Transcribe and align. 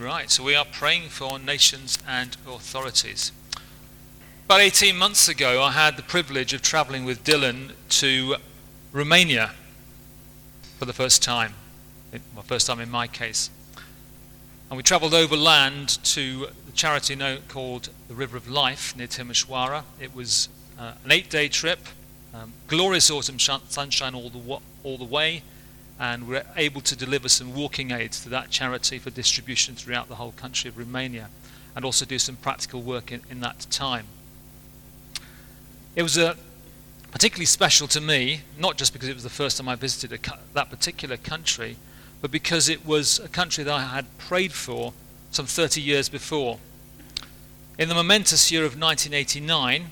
Right, 0.00 0.30
so 0.30 0.42
we 0.42 0.54
are 0.54 0.64
praying 0.64 1.10
for 1.10 1.38
nations 1.38 1.98
and 2.08 2.34
authorities. 2.48 3.32
About 4.46 4.62
18 4.62 4.96
months 4.96 5.28
ago, 5.28 5.62
I 5.62 5.72
had 5.72 5.98
the 5.98 6.02
privilege 6.02 6.54
of 6.54 6.62
travelling 6.62 7.04
with 7.04 7.22
Dylan 7.22 7.72
to 8.00 8.36
Romania 8.92 9.50
for 10.78 10.86
the 10.86 10.94
first 10.94 11.22
time. 11.22 11.52
My 12.34 12.40
first 12.40 12.66
time 12.66 12.80
in 12.80 12.90
my 12.90 13.08
case. 13.08 13.50
And 14.70 14.78
we 14.78 14.82
travelled 14.82 15.12
overland 15.12 16.02
to 16.04 16.46
the 16.64 16.72
charity 16.72 17.14
called 17.48 17.90
the 18.08 18.14
River 18.14 18.38
of 18.38 18.48
Life 18.48 18.96
near 18.96 19.06
Timișoara. 19.06 19.82
It 20.00 20.14
was 20.14 20.48
uh, 20.78 20.92
an 21.04 21.12
eight 21.12 21.28
day 21.28 21.46
trip, 21.48 21.80
um, 22.32 22.54
glorious 22.68 23.10
autumn 23.10 23.38
sunshine 23.38 24.14
all 24.14 24.30
the, 24.30 24.60
all 24.82 24.96
the 24.96 25.04
way 25.04 25.42
and 26.00 26.26
we're 26.26 26.46
able 26.56 26.80
to 26.80 26.96
deliver 26.96 27.28
some 27.28 27.54
walking 27.54 27.90
aids 27.90 28.22
to 28.22 28.30
that 28.30 28.48
charity 28.48 28.98
for 28.98 29.10
distribution 29.10 29.74
throughout 29.74 30.08
the 30.08 30.14
whole 30.14 30.32
country 30.32 30.66
of 30.66 30.78
Romania 30.78 31.28
and 31.76 31.84
also 31.84 32.06
do 32.06 32.18
some 32.18 32.36
practical 32.36 32.80
work 32.80 33.12
in, 33.12 33.20
in 33.30 33.40
that 33.40 33.66
time. 33.70 34.06
It 35.94 36.02
was 36.02 36.16
a 36.16 36.36
particularly 37.10 37.44
special 37.44 37.86
to 37.88 38.00
me, 38.00 38.40
not 38.58 38.78
just 38.78 38.94
because 38.94 39.10
it 39.10 39.14
was 39.14 39.24
the 39.24 39.28
first 39.28 39.58
time 39.58 39.68
I 39.68 39.74
visited 39.74 40.12
a, 40.12 40.38
that 40.54 40.70
particular 40.70 41.18
country, 41.18 41.76
but 42.22 42.30
because 42.30 42.70
it 42.70 42.86
was 42.86 43.18
a 43.18 43.28
country 43.28 43.62
that 43.62 43.72
I 43.72 43.84
had 43.84 44.06
prayed 44.16 44.54
for 44.54 44.94
some 45.30 45.44
30 45.44 45.82
years 45.82 46.08
before. 46.08 46.58
In 47.78 47.90
the 47.90 47.94
momentous 47.94 48.50
year 48.50 48.62
of 48.64 48.72
1989, 48.72 49.86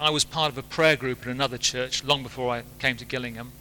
I 0.00 0.10
was 0.10 0.24
part 0.24 0.50
of 0.50 0.58
a 0.58 0.62
prayer 0.62 0.96
group 0.96 1.24
in 1.24 1.30
another 1.30 1.58
church 1.58 2.02
long 2.02 2.24
before 2.24 2.52
I 2.52 2.62
came 2.80 2.96
to 2.96 3.04
Gillingham 3.04 3.52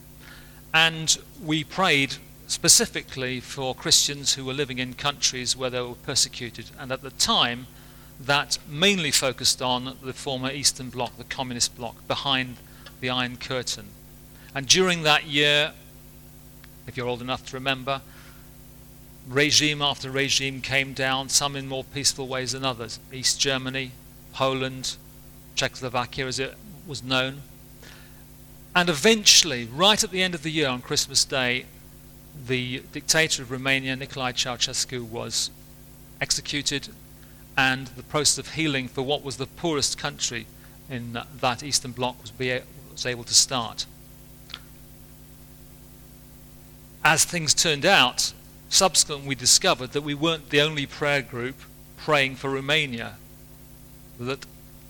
and 0.73 1.17
we 1.43 1.63
prayed 1.63 2.15
specifically 2.47 3.39
for 3.39 3.75
Christians 3.75 4.33
who 4.33 4.45
were 4.45 4.53
living 4.53 4.79
in 4.79 4.93
countries 4.93 5.55
where 5.55 5.69
they 5.69 5.81
were 5.81 5.95
persecuted. 5.95 6.71
And 6.79 6.91
at 6.91 7.01
the 7.01 7.11
time, 7.11 7.67
that 8.19 8.57
mainly 8.67 9.11
focused 9.11 9.61
on 9.61 9.97
the 10.01 10.13
former 10.13 10.49
Eastern 10.49 10.89
Bloc, 10.89 11.17
the 11.17 11.23
Communist 11.23 11.75
Bloc, 11.75 12.07
behind 12.07 12.57
the 12.99 13.09
Iron 13.09 13.37
Curtain. 13.37 13.87
And 14.55 14.67
during 14.67 15.03
that 15.03 15.25
year, 15.25 15.73
if 16.87 16.97
you're 16.97 17.07
old 17.07 17.21
enough 17.21 17.45
to 17.47 17.55
remember, 17.55 18.01
regime 19.27 19.81
after 19.81 20.09
regime 20.09 20.61
came 20.61 20.93
down, 20.93 21.29
some 21.29 21.55
in 21.55 21.67
more 21.67 21.83
peaceful 21.83 22.27
ways 22.27 22.53
than 22.53 22.63
others. 22.63 22.99
East 23.11 23.39
Germany, 23.39 23.91
Poland, 24.33 24.95
Czechoslovakia, 25.55 26.25
as 26.27 26.39
it 26.39 26.55
was 26.87 27.03
known. 27.03 27.41
And 28.77 28.91
eventually, 28.91 29.65
right 29.65 30.03
at 30.03 30.11
the 30.11 30.21
end 30.21 30.35
of 30.35 30.43
the 30.43 30.51
year 30.51 30.67
on 30.69 30.83
Christmas 30.83 31.25
Day, 31.25 31.65
the 32.45 32.83
dictator 32.91 33.41
of 33.41 33.49
Romania, 33.49 33.97
Nicolae 33.97 34.35
Ceausescu, 34.35 35.01
was 35.01 35.49
executed, 36.21 36.89
and 37.57 37.87
the 37.87 38.03
process 38.03 38.37
of 38.37 38.53
healing 38.53 38.87
for 38.87 39.01
what 39.01 39.23
was 39.23 39.37
the 39.37 39.47
poorest 39.47 39.97
country 39.97 40.45
in 40.91 41.19
that 41.41 41.63
Eastern 41.63 41.91
Bloc 41.91 42.21
was, 42.21 42.29
be, 42.29 42.59
was 42.91 43.07
able 43.07 43.23
to 43.23 43.33
start. 43.33 43.87
As 47.03 47.25
things 47.25 47.55
turned 47.55 47.83
out, 47.83 48.31
subsequently 48.69 49.27
we 49.27 49.33
discovered 49.33 49.93
that 49.93 50.03
we 50.03 50.13
weren't 50.13 50.51
the 50.51 50.61
only 50.61 50.85
prayer 50.85 51.23
group 51.23 51.55
praying 51.97 52.35
for 52.35 52.51
Romania, 52.51 53.15
that 54.19 54.45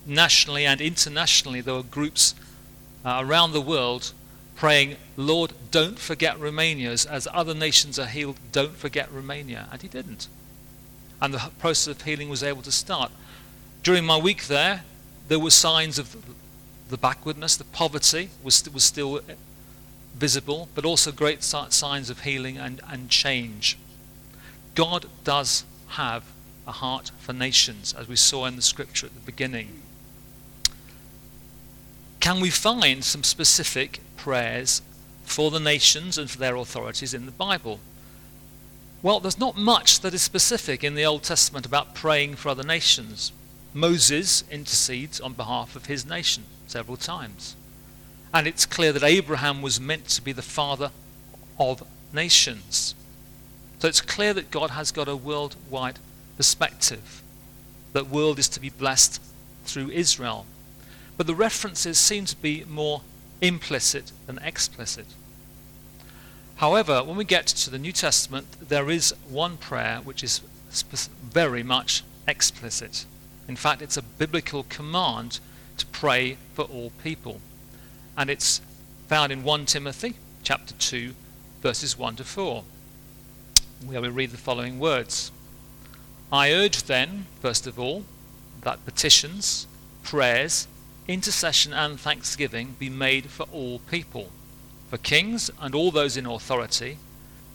nationally 0.05 0.65
and 0.65 0.81
internationally 0.81 1.61
there 1.61 1.75
were 1.75 1.83
groups 1.83 2.35
uh, 3.07 3.23
around 3.25 3.53
the 3.53 3.61
world 3.61 4.11
praying, 4.57 4.97
Lord, 5.15 5.53
don't 5.71 5.97
forget 5.97 6.37
Romania. 6.37 6.91
As, 6.91 7.27
other 7.31 7.53
nations 7.53 7.97
are 7.97 8.05
healed, 8.05 8.37
don't 8.51 8.75
forget 8.75 9.09
Romania. 9.09 9.69
And 9.71 9.81
he 9.81 9.87
didn't. 9.87 10.27
And 11.21 11.33
the 11.33 11.51
process 11.57 11.87
of 11.87 12.01
healing 12.01 12.27
was 12.27 12.43
able 12.43 12.63
to 12.63 12.71
start. 12.71 13.11
During 13.81 14.03
my 14.03 14.17
week 14.17 14.47
there, 14.47 14.83
there 15.29 15.39
were 15.39 15.51
signs 15.51 15.97
of 15.97 16.17
the 16.89 16.97
backwardness, 16.97 17.55
the 17.55 17.63
poverty 17.63 18.29
was, 18.43 18.69
was 18.73 18.83
still 18.83 19.21
visible, 20.15 20.67
but 20.75 20.83
also 20.83 21.11
great 21.13 21.43
signs 21.43 22.09
of 22.09 22.21
healing 22.21 22.57
and, 22.57 22.81
and 22.89 23.09
change. 23.09 23.77
God 24.75 25.05
does 25.23 25.63
have 25.89 26.25
a 26.67 26.73
heart 26.73 27.11
for 27.19 27.31
nations, 27.31 27.93
as 27.93 28.09
we 28.09 28.17
saw 28.17 28.45
in 28.45 28.57
the 28.57 28.61
scripture 28.61 29.05
at 29.05 29.13
the 29.13 29.21
beginning. 29.21 29.81
Can 32.27 32.41
we 32.41 32.49
find 32.49 33.05
some 33.05 33.23
specific 33.23 34.01
prayers 34.17 34.81
for 35.23 35.49
the 35.49 35.61
nations 35.61 36.17
and 36.17 36.29
for 36.29 36.37
their 36.37 36.57
authorities 36.57 37.13
in 37.13 37.25
the 37.25 37.31
Bible? 37.31 37.79
Well, 39.01 39.21
there's 39.21 39.39
not 39.39 39.55
much 39.55 40.01
that 40.01 40.13
is 40.13 40.23
specific 40.23 40.83
in 40.83 40.95
the 40.95 41.05
Old 41.05 41.23
Testament 41.23 41.65
about 41.65 41.95
praying 41.95 42.35
for 42.35 42.49
other 42.49 42.65
nations. 42.65 43.31
Moses 43.73 44.43
intercedes 44.51 45.21
on 45.21 45.35
behalf 45.35 45.77
of 45.77 45.85
his 45.85 46.05
nation 46.05 46.43
several 46.67 46.97
times. 46.97 47.55
And 48.33 48.45
it's 48.45 48.65
clear 48.65 48.91
that 48.91 49.03
Abraham 49.03 49.61
was 49.61 49.79
meant 49.79 50.09
to 50.09 50.21
be 50.21 50.33
the 50.33 50.41
father 50.41 50.91
of 51.57 51.81
nations. 52.11 52.93
So 53.79 53.87
it's 53.87 54.01
clear 54.01 54.33
that 54.33 54.51
God 54.51 54.71
has 54.71 54.91
got 54.91 55.07
a 55.07 55.15
worldwide 55.15 55.99
perspective. 56.35 57.23
That 57.93 58.09
world 58.09 58.37
is 58.37 58.49
to 58.49 58.59
be 58.59 58.69
blessed 58.69 59.21
through 59.63 59.91
Israel 59.91 60.45
but 61.17 61.27
the 61.27 61.35
references 61.35 61.97
seem 61.97 62.25
to 62.25 62.35
be 62.35 62.63
more 62.69 63.01
implicit 63.41 64.11
than 64.27 64.37
explicit. 64.39 65.07
However, 66.57 67.03
when 67.03 67.17
we 67.17 67.25
get 67.25 67.45
to 67.47 67.69
the 67.69 67.77
New 67.77 67.91
Testament, 67.91 68.47
there 68.59 68.89
is 68.89 69.13
one 69.29 69.57
prayer 69.57 69.99
which 70.03 70.23
is 70.23 70.41
very 71.31 71.63
much 71.63 72.03
explicit. 72.27 73.05
In 73.47 73.55
fact, 73.55 73.81
it's 73.81 73.97
a 73.97 74.01
biblical 74.01 74.63
command 74.63 75.39
to 75.77 75.85
pray 75.87 76.37
for 76.53 76.65
all 76.65 76.91
people. 77.03 77.39
And 78.17 78.29
it's 78.29 78.61
found 79.07 79.31
in 79.31 79.43
1 79.43 79.65
Timothy 79.65 80.15
chapter 80.43 80.73
2 80.73 81.13
verses 81.61 81.97
1 81.97 82.15
to 82.17 82.23
4. 82.23 82.63
Where 83.85 84.01
we 84.01 84.09
read 84.09 84.31
the 84.31 84.37
following 84.37 84.79
words. 84.79 85.31
I 86.31 86.51
urge 86.51 86.83
then, 86.83 87.27
first 87.41 87.67
of 87.67 87.79
all, 87.79 88.03
that 88.61 88.83
petitions, 88.83 89.67
prayers, 90.03 90.67
intercession 91.07 91.73
and 91.73 91.99
thanksgiving 91.99 92.75
be 92.79 92.89
made 92.89 93.29
for 93.29 93.45
all 93.51 93.79
people, 93.79 94.29
for 94.89 94.97
kings 94.97 95.49
and 95.59 95.73
all 95.73 95.91
those 95.91 96.17
in 96.17 96.25
authority, 96.25 96.97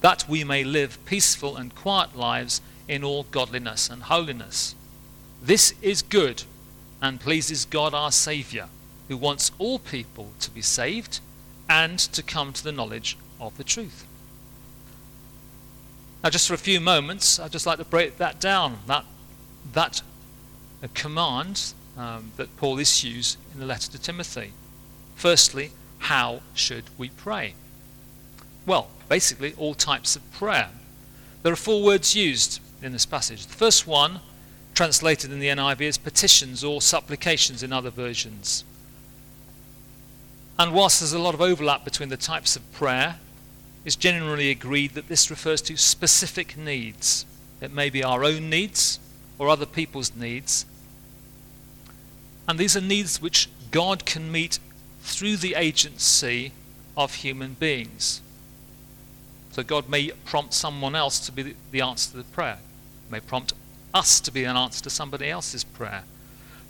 that 0.01 0.29
we 0.29 0.45
may 0.45 0.65
live 0.65 1.05
peaceful 1.05 1.57
and 1.57 1.75
quiet 1.75 2.17
lives 2.17 2.61
in 2.89 3.05
all 3.05 3.25
godliness 3.31 3.89
and 3.89 4.05
holiness. 4.05 4.75
This 5.43 5.75
is 5.83 6.03
good 6.03 6.45
and 7.01 7.21
pleases 7.21 7.65
God 7.65 7.95
our 7.95 8.13
Saviour, 8.13 8.69
who 9.09 9.17
wants 9.17 9.51
all 9.59 9.79
people 9.79 10.33
to 10.41 10.51
be 10.51 10.63
saved 10.63 11.21
and 11.69 11.99
to 11.99 12.23
come 12.23 12.53
to 12.53 12.65
the 12.65 12.73
knowledge 12.73 13.17
of 13.41 13.57
the 13.57 13.65
truth. 13.65 14.07
Now, 16.23 16.31
just 16.31 16.47
for 16.47 16.55
a 16.55 16.59
few 16.59 16.81
moments, 16.81 17.41
I'd 17.41 17.51
just 17.51 17.67
like 17.67 17.79
to 17.79 17.85
break 17.85 18.19
that 18.19 18.41
down. 18.41 18.79
That, 18.87 19.05
that 19.73 20.03
command 20.95 21.75
um, 21.97 22.33
that 22.37 22.57
Paul 22.57 22.79
issues 22.79 23.37
in 23.53 23.61
the 23.61 23.67
letter 23.67 23.91
to 23.91 24.01
Timothy. 24.01 24.53
Firstly, 25.15 25.73
how 25.99 26.41
should 26.55 26.85
we 26.99 27.11
pray? 27.11 27.55
Well, 28.67 28.89
basically, 29.09 29.55
all 29.59 29.75
types 29.75 30.17
of 30.17 30.33
prayer. 30.33 30.71
There 31.43 31.53
are 31.53 31.57
four 31.57 31.83
words 31.83 32.15
used 32.15 32.61
in 32.83 32.93
this 32.93 33.07
passage. 33.07 33.47
The 33.47 33.55
first 33.55 33.87
one, 33.87 34.21
translated 34.75 35.33
in 35.33 35.41
the 35.41 35.49
NIV, 35.49 35.81
is 35.83 35.99
petitions 35.99 36.65
or 36.65 36.81
supplications 36.81 37.63
in 37.63 37.73
other 37.73 37.91
versions. 37.91 38.65
And 40.59 40.73
whilst 40.73 41.01
there's 41.01 41.13
a 41.13 41.19
lot 41.19 41.35
of 41.35 41.41
overlap 41.41 41.85
between 41.85 42.09
the 42.09 42.17
types 42.17 42.57
of 42.57 42.73
prayer, 42.73 43.17
it's 43.85 43.97
generally 43.97 44.51
agreed 44.51 44.93
that 44.93 45.09
this 45.09 45.31
refers 45.31 45.61
to 45.63 45.77
specific 45.77 46.57
needs. 46.57 47.27
It 47.61 47.73
may 47.73 47.91
be 47.91 48.05
our 48.05 48.25
own 48.25 48.49
needs 48.49 49.01
or 49.39 49.49
other 49.49 49.67
people's 49.67 50.15
needs, 50.15 50.67
and 52.49 52.59
these 52.59 52.77
are 52.77 52.81
needs 52.81 53.21
which 53.21 53.49
God 53.71 54.05
can 54.05 54.31
meet 54.31 54.59
through 55.03 55.37
the 55.37 55.55
agency 55.55 56.53
of 56.97 57.15
human 57.17 57.55
beings. 57.55 58.21
So 59.53 59.63
God 59.63 59.89
may 59.89 60.11
prompt 60.25 60.55
someone 60.55 60.95
else 60.95 61.19
to 61.21 61.33
be 61.33 61.55
the 61.71 61.81
answer 61.81 62.13
to 62.13 62.17
the 62.19 62.25
prayer, 62.25 62.59
may 63.11 63.21
prompt 63.21 63.53
us 63.93 64.21
to 64.21 64.31
be 64.31 64.45
an 64.45 64.57
answer 64.57 64.83
to 64.85 64.91
somebody 64.91 65.29
else's 65.29 65.65
prayer. 65.65 66.05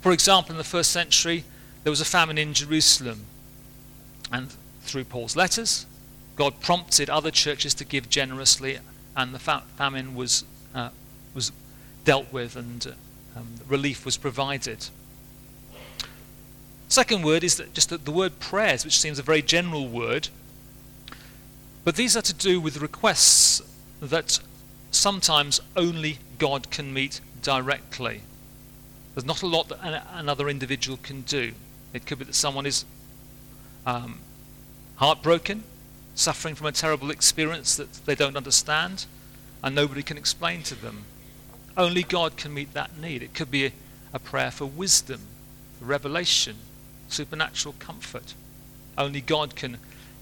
For 0.01 0.11
example, 0.11 0.51
in 0.51 0.57
the 0.57 0.65
first 0.65 0.91
century, 0.91 1.45
there 1.83 1.91
was 1.91 2.01
a 2.01 2.05
famine 2.05 2.37
in 2.37 2.53
Jerusalem. 2.53 3.25
And 4.31 4.53
through 4.81 5.05
Paul's 5.05 5.35
letters, 5.35 5.85
God 6.35 6.59
prompted 6.59 7.09
other 7.09 7.31
churches 7.31 7.73
to 7.75 7.85
give 7.85 8.09
generously, 8.09 8.79
and 9.15 9.33
the 9.33 9.39
famine 9.39 10.15
was, 10.15 10.43
uh, 10.73 10.89
was 11.33 11.51
dealt 12.03 12.31
with 12.33 12.55
and 12.55 12.85
uh, 12.87 13.39
um, 13.39 13.47
relief 13.67 14.05
was 14.05 14.17
provided. 14.17 14.87
Second 16.93 17.23
word 17.23 17.43
is 17.43 17.59
just 17.73 17.89
the, 17.89 17.97
the 17.97 18.11
word 18.11 18.39
prayers, 18.39 18.85
which 18.85 18.99
seems 18.99 19.17
a 19.17 19.23
very 19.23 19.41
general 19.41 19.87
word. 19.87 20.29
But 21.83 21.95
these 21.95 22.15
are 22.15 22.21
to 22.21 22.33
do 22.35 22.61
with 22.61 22.83
requests 22.83 23.63
that 23.99 24.39
sometimes 24.91 25.59
only 25.75 26.19
God 26.37 26.69
can 26.69 26.93
meet 26.93 27.19
directly. 27.41 28.21
There's 29.15 29.25
not 29.25 29.41
a 29.41 29.47
lot 29.47 29.69
that 29.69 30.05
another 30.13 30.47
individual 30.47 30.99
can 31.01 31.21
do. 31.21 31.53
It 31.93 32.05
could 32.05 32.19
be 32.19 32.25
that 32.25 32.35
someone 32.35 32.67
is 32.67 32.85
um, 33.87 34.19
heartbroken, 34.97 35.63
suffering 36.13 36.53
from 36.53 36.67
a 36.67 36.71
terrible 36.71 37.09
experience 37.09 37.75
that 37.75 37.91
they 38.05 38.13
don't 38.13 38.37
understand, 38.37 39.07
and 39.63 39.73
nobody 39.73 40.03
can 40.03 40.19
explain 40.19 40.61
to 40.61 40.75
them. 40.75 41.05
Only 41.75 42.03
God 42.03 42.37
can 42.37 42.53
meet 42.53 42.75
that 42.75 42.99
need. 42.99 43.23
It 43.23 43.33
could 43.33 43.49
be 43.49 43.65
a, 43.65 43.71
a 44.13 44.19
prayer 44.19 44.51
for 44.51 44.67
wisdom, 44.67 45.21
for 45.79 45.85
revelation, 45.85 46.57
supernatural 47.07 47.75
comfort. 47.79 48.33
Only 48.97 49.21
God 49.21 49.55
can, 49.55 49.77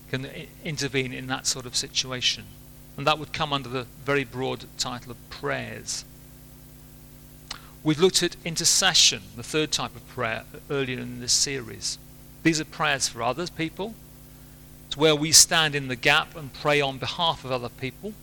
can 0.09 0.29
intervene 0.63 1.13
in 1.13 1.27
that 1.27 1.47
sort 1.47 1.65
of 1.65 1.75
situation. 1.75 2.45
And 2.97 3.07
that 3.07 3.19
would 3.19 3.33
come 3.33 3.53
under 3.53 3.69
the 3.69 3.87
very 4.05 4.23
broad 4.23 4.65
title 4.77 5.11
of 5.11 5.29
prayers. 5.29 6.05
We've 7.83 7.99
looked 7.99 8.21
at 8.21 8.35
intercession, 8.45 9.23
the 9.35 9.43
third 9.43 9.71
type 9.71 9.95
of 9.95 10.07
prayer, 10.09 10.43
earlier 10.69 10.99
in 10.99 11.19
this 11.19 11.33
series. 11.33 11.97
These 12.43 12.61
are 12.61 12.65
prayers 12.65 13.07
for 13.07 13.23
other 13.23 13.47
people. 13.47 13.95
It's 14.87 14.97
where 14.97 15.15
we 15.15 15.31
stand 15.31 15.73
in 15.73 15.87
the 15.87 15.95
gap 15.95 16.35
and 16.35 16.53
pray 16.53 16.81
on 16.81 16.97
behalf 16.97 17.45
of 17.45 17.51
other 17.51 17.69
people. 17.69 18.13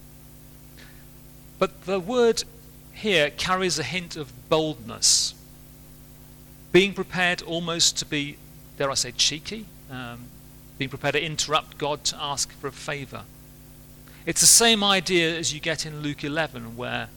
But 1.58 1.86
the 1.86 1.98
word 1.98 2.44
here 2.92 3.30
carries 3.30 3.78
a 3.78 3.82
hint 3.82 4.16
of 4.16 4.32
boldness. 4.48 5.34
Being 6.70 6.94
prepared 6.94 7.42
almost 7.42 7.96
to 7.98 8.04
be, 8.04 8.36
dare 8.78 8.90
I 8.90 8.94
say, 8.94 9.10
cheeky, 9.10 9.66
um, 9.90 10.20
being 10.78 10.88
prepared 10.88 11.14
to 11.14 11.22
interrupt 11.22 11.78
God 11.78 12.04
to 12.04 12.16
ask 12.22 12.52
for 12.52 12.68
a 12.68 12.72
favor. 12.72 13.24
It's 14.24 14.40
the 14.40 14.46
same 14.46 14.84
idea 14.84 15.36
as 15.36 15.52
you 15.52 15.58
get 15.58 15.84
in 15.84 16.00
Luke 16.00 16.22
11, 16.22 16.76
where 16.76 17.08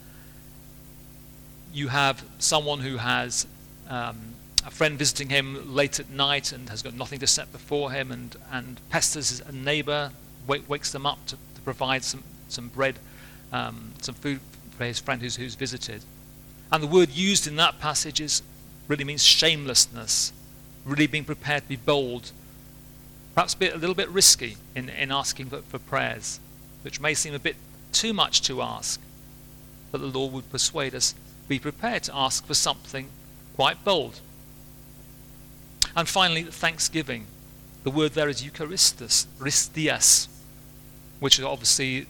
you 1.72 1.90
have 1.90 2.24
someone 2.40 2.80
who 2.80 2.98
has 2.98 3.46
um, 3.88 4.18
a 4.66 4.72
friend 4.72 4.98
visiting 4.98 5.30
him 5.30 5.76
late 5.76 6.00
at 6.00 6.10
night 6.10 6.52
and 6.52 6.68
has 6.70 6.82
got 6.82 6.96
nothing 6.96 7.20
to 7.20 7.28
set 7.28 7.52
before 7.52 7.92
him 7.92 8.12
and, 8.12 8.36
and 8.52 8.82
pesters 8.90 9.40
a 9.48 9.52
neighbor, 9.52 10.12
wake, 10.48 10.68
wakes 10.68 10.92
them 10.92 11.06
up 11.06 11.24
to, 11.28 11.36
to 11.36 11.62
provide 11.64 12.04
some, 12.04 12.24
some 12.50 12.70
bread, 12.70 12.98
um, 13.54 13.92
some 14.02 14.16
food 14.16 14.40
for 14.78 14.86
his 14.86 15.00
friend 15.00 15.22
who's, 15.22 15.36
who's 15.36 15.54
visited. 15.54 16.04
And 16.72 16.82
the 16.82 16.88
word 16.88 17.10
used 17.10 17.46
in 17.46 17.56
that 17.58 17.80
passage 17.80 18.20
is, 18.20 18.42
really 18.88 19.04
means 19.04 19.24
shamelessness, 19.24 20.34
really 20.86 21.08
being 21.08 21.26
prepared 21.26 21.64
to 21.64 21.70
be 21.70 21.76
bold, 21.76 22.32
perhaps 23.36 23.56
a, 23.60 23.70
a 23.70 23.78
little 23.78 23.96
bit 23.96 24.10
risky 24.10 24.58
in, 24.76 24.90
in 24.90 25.12
asking 25.12 25.48
for, 25.48 25.62
for 25.62 25.80
prayers, 25.80 26.40
which 26.84 27.00
may 27.00 27.14
seem 27.14 27.34
a 27.34 27.40
bit 27.40 27.56
too 27.92 28.14
much 28.14 28.42
to 28.44 28.62
ask. 28.62 29.00
But 29.92 30.02
the 30.02 30.08
Lord 30.08 30.34
would 30.34 30.50
persuade 30.50 30.96
us 30.96 31.16
be 31.48 31.60
prepared 31.60 32.04
to 32.04 32.16
ask 32.16 32.46
for 32.46 32.54
something 32.54 33.10
quite 33.56 33.84
bold. 33.84 34.22
And 35.96 36.08
finally, 36.08 36.44
thanksgiving. 36.44 37.26
The 37.84 37.92
word 37.92 38.14
there 38.14 38.30
is 38.30 38.44
Eucharistus, 38.44 39.28
Christias, 39.38 40.30
which 41.20 41.42
obviously 41.42 42.06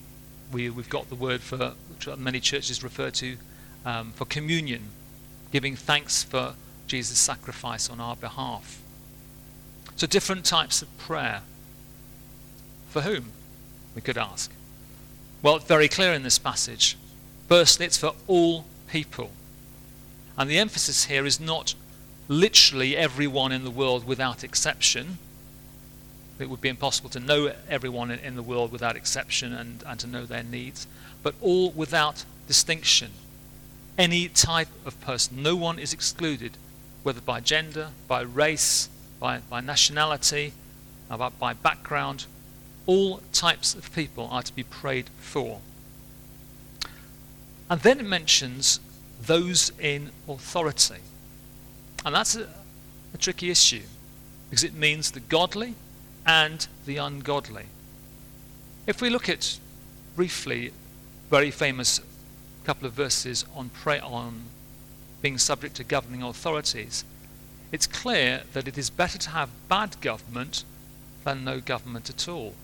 we, 0.51 0.69
we've 0.69 0.89
got 0.89 1.09
the 1.09 1.15
word 1.15 1.41
for, 1.41 1.73
which 1.89 2.07
many 2.17 2.39
churches 2.39 2.83
refer 2.83 3.09
to, 3.11 3.37
um, 3.85 4.11
for 4.11 4.25
communion, 4.25 4.89
giving 5.51 5.75
thanks 5.75 6.23
for 6.23 6.53
Jesus' 6.91 7.19
sacrifice 7.19 7.89
on 7.89 8.01
our 8.01 8.17
behalf. 8.17 8.81
So, 9.95 10.05
different 10.07 10.43
types 10.43 10.81
of 10.81 10.97
prayer. 10.97 11.41
For 12.89 13.03
whom? 13.03 13.31
We 13.95 14.01
could 14.01 14.17
ask. 14.17 14.51
Well, 15.41 15.55
it's 15.55 15.65
very 15.65 15.87
clear 15.87 16.11
in 16.11 16.23
this 16.23 16.37
passage. 16.37 16.97
Firstly, 17.47 17.85
it's 17.85 17.95
for 17.95 18.13
all 18.27 18.65
people. 18.89 19.29
And 20.37 20.49
the 20.49 20.57
emphasis 20.57 21.05
here 21.05 21.25
is 21.25 21.39
not 21.39 21.75
literally 22.27 22.97
everyone 22.97 23.53
in 23.53 23.63
the 23.63 23.71
world 23.71 24.05
without 24.05 24.43
exception. 24.43 25.17
It 26.39 26.49
would 26.49 26.59
be 26.59 26.67
impossible 26.67 27.09
to 27.11 27.21
know 27.21 27.53
everyone 27.69 28.11
in 28.11 28.35
the 28.35 28.43
world 28.43 28.73
without 28.73 28.97
exception 28.97 29.53
and, 29.53 29.81
and 29.87 29.97
to 30.01 30.07
know 30.07 30.25
their 30.25 30.43
needs, 30.43 30.87
but 31.23 31.35
all 31.39 31.71
without 31.71 32.25
distinction. 32.49 33.11
Any 33.97 34.27
type 34.27 34.67
of 34.85 34.99
person, 34.99 35.41
no 35.41 35.55
one 35.55 35.79
is 35.79 35.93
excluded, 35.93 36.57
whether 37.03 37.21
by 37.21 37.39
gender, 37.39 37.89
by 38.07 38.21
race, 38.21 38.89
by, 39.19 39.39
by 39.49 39.61
nationality, 39.61 40.53
uh, 41.09 41.17
by, 41.17 41.29
by 41.29 41.53
background. 41.53 42.25
All 42.85 43.21
types 43.31 43.73
of 43.73 43.93
people 43.93 44.27
are 44.31 44.43
to 44.43 44.55
be 44.55 44.63
prayed 44.63 45.09
for. 45.19 45.59
And 47.69 47.81
then 47.81 47.99
it 47.99 48.05
mentions 48.05 48.79
those 49.21 49.71
in 49.79 50.11
authority. 50.27 51.01
And 52.05 52.15
that's 52.15 52.35
a, 52.35 52.47
a 53.13 53.17
tricky 53.17 53.49
issue 53.49 53.83
because 54.49 54.63
it 54.63 54.73
means 54.73 55.11
the 55.11 55.19
godly 55.19 55.75
and 56.25 56.67
the 56.85 56.97
ungodly. 56.97 57.65
If 58.87 59.01
we 59.01 59.09
look 59.09 59.29
at 59.29 59.59
briefly 60.15 60.71
very 61.29 61.51
famous 61.51 62.01
couple 62.63 62.85
of 62.85 62.93
verses 62.93 63.45
on 63.55 63.69
pray 63.69 63.99
on 63.99 64.41
being 65.21 65.37
subject 65.37 65.75
to 65.75 65.83
governing 65.83 66.23
authorities, 66.23 67.03
it's 67.71 67.87
clear 67.87 68.43
that 68.53 68.67
it 68.67 68.77
is 68.77 68.89
better 68.89 69.17
to 69.17 69.29
have 69.29 69.49
bad 69.69 69.99
government 70.01 70.63
than 71.23 71.43
no 71.43 71.59
government 71.59 72.09
at 72.09 72.27
all. 72.27 72.55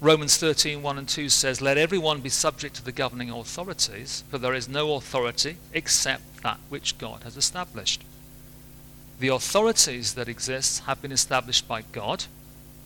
Romans 0.00 0.36
13, 0.36 0.82
1 0.82 0.98
and 0.98 1.08
2 1.08 1.30
says, 1.30 1.62
Let 1.62 1.78
everyone 1.78 2.20
be 2.20 2.28
subject 2.28 2.76
to 2.76 2.84
the 2.84 2.92
governing 2.92 3.30
authorities, 3.30 4.24
for 4.28 4.36
there 4.36 4.54
is 4.54 4.68
no 4.68 4.94
authority 4.94 5.56
except 5.72 6.42
that 6.42 6.58
which 6.68 6.98
God 6.98 7.22
has 7.22 7.36
established. 7.36 8.04
The 9.20 9.28
authorities 9.28 10.12
that 10.14 10.28
exist 10.28 10.84
have 10.84 11.00
been 11.00 11.12
established 11.12 11.66
by 11.66 11.82
God. 11.92 12.26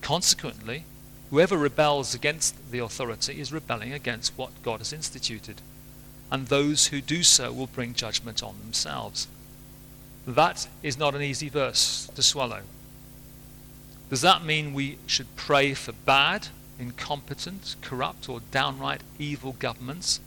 Consequently, 0.01 0.85
whoever 1.29 1.57
rebels 1.57 2.15
against 2.15 2.71
the 2.71 2.79
authority 2.79 3.41
is 3.41 3.51
rebelling 3.51 3.91
against 3.91 4.37
what 4.37 4.63
God 4.63 4.79
has 4.79 4.93
instituted, 4.93 5.61
and 6.31 6.47
those 6.47 6.87
who 6.87 7.01
do 7.01 7.21
so 7.23 7.51
will 7.51 7.67
bring 7.67 7.93
judgment 7.93 8.41
on 8.41 8.55
themselves. 8.61 9.27
That 10.25 10.67
is 10.81 10.97
not 10.97 11.13
an 11.13 11.21
easy 11.21 11.49
verse 11.49 12.09
to 12.15 12.23
swallow. 12.23 12.61
Does 14.09 14.21
that 14.21 14.43
mean 14.43 14.73
we 14.73 14.97
should 15.05 15.35
pray 15.35 15.73
for 15.73 15.91
bad 15.91 16.47
incompetent, 16.79 17.75
corrupt, 17.81 18.27
or 18.27 18.41
downright 18.51 19.01
evil 19.19 19.55
governments? 19.59 20.19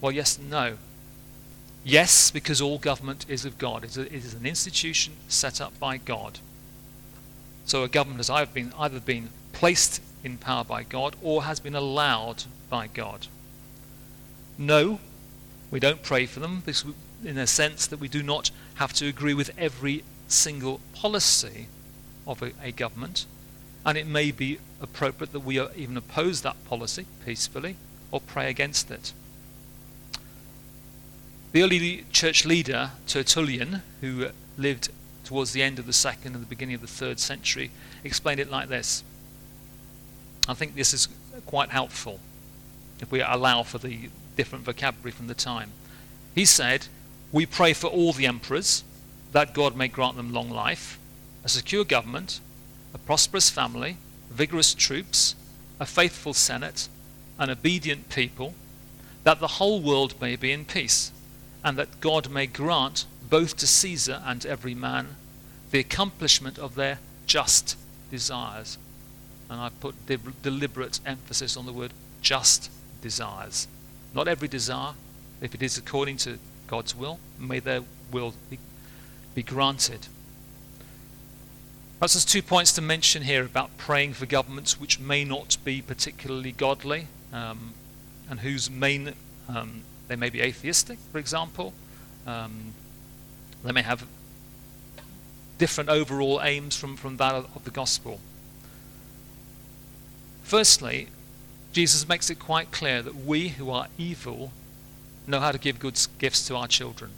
Well, 0.00 0.12
yes 0.12 0.38
and 0.38 0.50
no. 0.50 0.78
Yes, 1.84 2.30
because 2.30 2.60
all 2.60 2.78
government 2.78 3.26
is 3.28 3.44
of 3.44 3.58
God. 3.58 3.84
It 3.84 3.96
is 3.96 4.34
an 4.34 4.46
institution 4.46 5.14
set 5.28 5.60
up 5.60 5.78
by 5.78 5.98
God. 5.98 6.40
So 7.64 7.82
a 7.82 7.88
government 7.88 8.18
has 8.18 8.30
either 8.30 8.50
been, 8.50 8.72
either 8.78 9.00
been 9.00 9.30
placed 9.52 10.00
in 10.24 10.38
power 10.38 10.64
by 10.64 10.82
God 10.82 11.16
or 11.22 11.44
has 11.44 11.60
been 11.60 11.74
allowed 11.74 12.44
by 12.68 12.88
God. 12.88 13.28
No, 14.58 15.00
we 15.70 15.80
don't 15.80 16.02
pray 16.02 16.26
for 16.26 16.40
them 16.40 16.62
this, 16.64 16.84
in 17.24 17.38
a 17.38 17.46
sense 17.46 17.86
that 17.86 18.00
we 18.00 18.08
do 18.08 18.22
not 18.22 18.50
have 18.76 18.92
to 18.94 19.06
agree 19.06 19.34
with 19.34 19.50
every 19.58 20.04
single 20.28 20.80
policy 20.94 21.68
of 22.26 22.42
a, 22.42 22.52
a 22.62 22.72
government 22.72 23.26
and 23.86 23.96
it 23.96 24.06
may 24.06 24.32
be 24.32 24.58
appropriate 24.80 25.32
that 25.32 25.40
we 25.40 25.60
even 25.76 25.96
oppose 25.96 26.42
that 26.42 26.62
policy 26.64 27.06
peacefully 27.24 27.76
or 28.10 28.20
pray 28.20 28.50
against 28.50 28.90
it. 28.90 29.12
The 31.52 31.62
early 31.62 32.04
church 32.10 32.44
leader, 32.44 32.90
Tertullian, 33.06 33.82
who 34.00 34.28
lived 34.58 34.90
towards 35.24 35.52
the 35.52 35.62
end 35.62 35.78
of 35.78 35.86
the 35.86 35.92
second 35.92 36.34
and 36.34 36.42
the 36.42 36.48
beginning 36.48 36.74
of 36.74 36.80
the 36.80 36.86
third 36.88 37.20
century, 37.20 37.70
explained 38.02 38.40
it 38.40 38.50
like 38.50 38.68
this. 38.68 39.04
I 40.48 40.54
think 40.54 40.74
this 40.74 40.92
is 40.92 41.08
quite 41.46 41.70
helpful 41.70 42.18
if 43.00 43.10
we 43.10 43.20
allow 43.20 43.62
for 43.62 43.78
the 43.78 44.10
different 44.36 44.64
vocabulary 44.64 45.10
from 45.10 45.26
the 45.26 45.34
time. 45.34 45.72
He 46.34 46.44
said, 46.44 46.86
We 47.32 47.46
pray 47.46 47.72
for 47.72 47.88
all 47.88 48.12
the 48.12 48.26
emperors, 48.26 48.84
that 49.32 49.54
God 49.54 49.76
may 49.76 49.88
grant 49.88 50.16
them 50.16 50.32
long 50.32 50.50
life, 50.50 50.98
a 51.44 51.48
secure 51.48 51.84
government, 51.84 52.40
a 52.94 52.98
prosperous 52.98 53.50
family, 53.50 53.96
vigorous 54.30 54.74
troops, 54.74 55.34
a 55.80 55.86
faithful 55.86 56.34
senate, 56.34 56.88
an 57.38 57.50
obedient 57.50 58.08
people, 58.08 58.54
that 59.24 59.40
the 59.40 59.58
whole 59.58 59.80
world 59.80 60.20
may 60.20 60.36
be 60.36 60.52
in 60.52 60.64
peace, 60.64 61.10
and 61.64 61.76
that 61.76 62.00
God 62.00 62.30
may 62.30 62.46
grant 62.46 63.06
both 63.28 63.56
to 63.56 63.66
Caesar 63.66 64.22
and 64.24 64.46
every 64.46 64.74
man 64.74 65.16
the 65.70 65.80
accomplishment 65.80 66.58
of 66.58 66.74
their 66.74 66.98
just 67.26 67.76
desires. 68.10 68.78
And 69.50 69.60
I 69.60 69.70
put 69.80 70.06
de- 70.06 70.18
deliberate 70.42 71.00
emphasis 71.04 71.56
on 71.56 71.66
the 71.66 71.72
word 71.72 71.92
just 72.20 72.70
desires. 73.02 73.68
Not 74.16 74.28
every 74.28 74.48
desire, 74.48 74.94
if 75.42 75.54
it 75.54 75.62
is 75.62 75.76
according 75.76 76.16
to 76.18 76.38
God's 76.66 76.96
will, 76.96 77.20
may 77.38 77.60
their 77.60 77.82
will 78.10 78.32
be, 78.48 78.58
be 79.34 79.42
granted. 79.42 80.08
Perhaps 81.98 82.14
there's 82.14 82.24
two 82.24 82.40
points 82.40 82.72
to 82.72 82.80
mention 82.80 83.22
here 83.22 83.44
about 83.44 83.76
praying 83.76 84.14
for 84.14 84.24
governments 84.24 84.80
which 84.80 84.98
may 84.98 85.22
not 85.22 85.58
be 85.64 85.82
particularly 85.82 86.52
godly. 86.52 87.08
Um, 87.30 87.74
and 88.30 88.40
whose 88.40 88.70
main, 88.70 89.12
um, 89.48 89.82
they 90.08 90.16
may 90.16 90.30
be 90.30 90.40
atheistic, 90.40 90.98
for 91.12 91.18
example. 91.18 91.74
Um, 92.26 92.72
they 93.62 93.72
may 93.72 93.82
have 93.82 94.06
different 95.58 95.90
overall 95.90 96.40
aims 96.42 96.74
from, 96.74 96.96
from 96.96 97.18
that 97.18 97.34
of 97.34 97.64
the 97.64 97.70
gospel. 97.70 98.20
Firstly, 100.42 101.08
Jesus 101.76 102.08
makes 102.08 102.30
it 102.30 102.38
quite 102.38 102.72
clear 102.72 103.02
that 103.02 103.14
we 103.14 103.48
who 103.48 103.68
are 103.68 103.88
evil 103.98 104.50
know 105.26 105.40
how 105.40 105.52
to 105.52 105.58
give 105.58 105.78
good 105.78 106.00
gifts 106.18 106.46
to 106.46 106.56
our 106.56 106.66
children. 106.66 107.10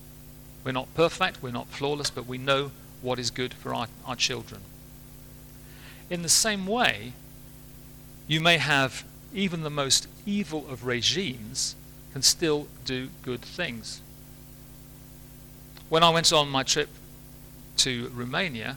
We're 0.65 0.73
not 0.73 0.93
perfect, 0.97 1.41
we're 1.41 1.53
not 1.53 1.69
flawless, 1.69 2.11
but 2.11 2.27
we 2.27 2.39
know 2.39 2.73
what 3.01 3.21
is 3.21 3.31
good 3.31 3.55
for 3.55 3.73
our, 3.73 3.87
our 4.05 4.17
children. 4.17 4.63
In 6.11 6.23
the 6.23 6.29
same 6.29 6.67
way, 6.67 7.13
you 8.27 8.41
may 8.41 8.59
have 8.59 9.05
even 9.33 9.63
the 9.63 9.71
most 9.71 10.09
evil 10.27 10.67
of 10.69 10.85
regimes 10.85 11.77
can 12.13 12.23
still 12.23 12.67
do 12.85 13.11
good 13.23 13.43
things. 13.43 14.01
When 15.89 16.03
I 16.03 16.11
went 16.11 16.33
on 16.33 16.49
my 16.49 16.65
trip 16.65 16.89
to 17.77 18.11
Romania, 18.13 18.77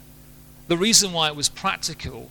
the 0.68 0.76
reason 0.76 1.12
why 1.12 1.26
it 1.26 1.34
was 1.34 1.48
practical 1.48 2.30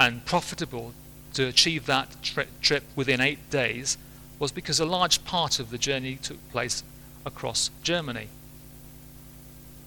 and 0.00 0.24
profitable 0.24 0.92
to 1.36 1.46
achieve 1.46 1.84
that 1.84 2.08
tri- 2.22 2.46
trip 2.62 2.82
within 2.96 3.20
eight 3.20 3.50
days 3.50 3.98
was 4.38 4.52
because 4.52 4.80
a 4.80 4.86
large 4.86 5.22
part 5.24 5.60
of 5.60 5.70
the 5.70 5.78
journey 5.78 6.16
took 6.16 6.50
place 6.50 6.82
across 7.26 7.70
Germany. 7.82 8.28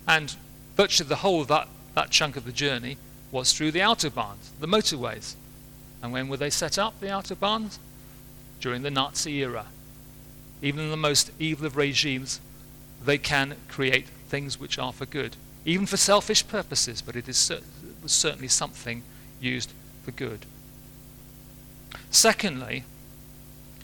And 0.08 0.36
virtually 0.76 1.10
the 1.10 1.18
whole 1.18 1.42
of 1.42 1.48
that, 1.48 1.68
that 1.96 2.12
chunk 2.12 2.36
of 2.36 2.46
the 2.46 2.52
journey 2.52 2.98
was 3.32 3.52
through 3.52 3.72
the 3.72 3.80
autobahns, 3.80 4.50
the 4.60 4.68
motorways. 4.68 5.36
And 6.04 6.14
when 6.14 6.30
were 6.30 6.38
they 6.38 6.52
set 6.52 6.78
up, 6.78 7.00
the 7.00 7.08
autobahns? 7.08 7.80
During 8.60 8.84
the 8.84 8.92
Nazi 8.92 9.40
era. 9.40 9.66
Even 10.62 10.82
in 10.82 10.92
the 10.92 10.98
most 10.98 11.32
evil 11.40 11.66
of 11.66 11.78
regimes, 11.78 12.40
they 13.04 13.18
can 13.18 13.56
create 13.68 14.06
things 14.28 14.60
which 14.60 14.78
are 14.78 14.94
for 14.94 15.06
good, 15.06 15.36
even 15.66 15.86
for 15.88 15.98
selfish 15.98 16.48
purposes, 16.48 17.02
but 17.02 17.16
it 17.16 17.28
is 17.28 17.38
cer- 17.38 17.62
was 18.04 18.12
certainly 18.12 18.48
something 18.48 19.04
used 19.42 19.74
for 20.04 20.12
good. 20.12 20.46
Secondly, 22.12 22.84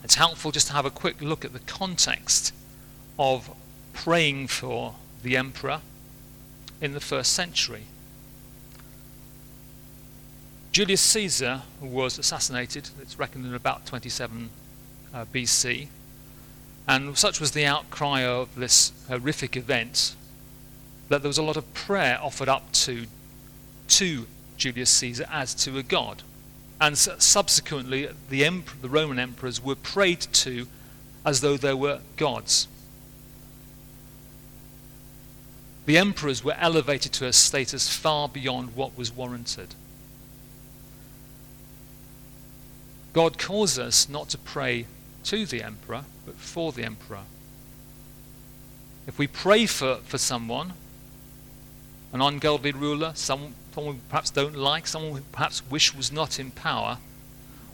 it's 0.02 0.16
helpful 0.16 0.52
just 0.52 0.68
to 0.68 0.72
have 0.72 0.84
a 0.84 0.90
quick 0.90 1.20
look 1.20 1.44
at 1.44 1.52
the 1.52 1.60
context 1.60 2.52
of 3.18 3.50
praying 3.92 4.46
for 4.46 4.94
the 5.22 5.36
emperor 5.36 5.80
in 6.80 6.92
the 6.92 7.00
first 7.00 7.32
century. 7.32 7.84
Julius 10.72 11.00
Caesar 11.00 11.62
was 11.80 12.18
assassinated, 12.18 12.90
it's 13.00 13.18
reckoned 13.18 13.46
in 13.46 13.54
about 13.54 13.86
27 13.86 14.50
uh, 15.14 15.24
BC, 15.32 15.88
and 16.86 17.16
such 17.16 17.40
was 17.40 17.52
the 17.52 17.64
outcry 17.64 18.22
of 18.22 18.54
this 18.54 18.92
horrific 19.08 19.56
event 19.56 20.14
that 21.08 21.22
there 21.22 21.28
was 21.28 21.38
a 21.38 21.42
lot 21.42 21.56
of 21.56 21.72
prayer 21.72 22.18
offered 22.20 22.48
up 22.48 22.70
to, 22.72 23.06
to 23.88 24.26
Julius 24.56 24.90
Caesar 24.90 25.26
as 25.32 25.54
to 25.54 25.78
a 25.78 25.82
god. 25.82 26.22
And 26.80 26.98
subsequently, 26.98 28.08
the, 28.28 28.44
emperor, 28.44 28.76
the 28.82 28.88
Roman 28.88 29.18
emperors 29.18 29.62
were 29.62 29.74
prayed 29.74 30.20
to 30.20 30.66
as 31.24 31.40
though 31.40 31.56
they 31.56 31.74
were 31.74 32.00
gods. 32.16 32.68
The 35.86 35.96
emperors 35.96 36.44
were 36.44 36.56
elevated 36.58 37.12
to 37.14 37.26
a 37.26 37.32
status 37.32 37.88
far 37.88 38.28
beyond 38.28 38.76
what 38.76 38.98
was 38.98 39.12
warranted. 39.12 39.74
God 43.12 43.38
calls 43.38 43.78
us 43.78 44.08
not 44.08 44.28
to 44.30 44.38
pray 44.38 44.86
to 45.24 45.46
the 45.46 45.62
emperor, 45.62 46.04
but 46.26 46.34
for 46.34 46.72
the 46.72 46.84
emperor. 46.84 47.22
If 49.06 49.18
we 49.18 49.26
pray 49.26 49.66
for, 49.66 49.96
for 50.04 50.18
someone, 50.18 50.74
an 52.12 52.20
ungodly 52.20 52.72
ruler, 52.72 53.12
someone, 53.14 53.54
someone 53.76 53.96
we 53.96 54.00
perhaps 54.08 54.30
don't 54.30 54.56
like, 54.56 54.86
someone 54.86 55.12
we 55.12 55.20
perhaps 55.32 55.62
wish 55.70 55.94
was 55.94 56.10
not 56.10 56.40
in 56.40 56.50
power, 56.50 56.96